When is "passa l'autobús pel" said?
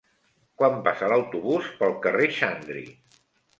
0.87-1.95